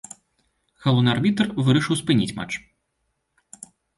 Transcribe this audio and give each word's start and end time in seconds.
Галоўны 0.85 1.09
арбітр 1.15 1.45
вырашыў 1.67 1.99
спыніць 2.01 2.35
матч. 2.41 2.53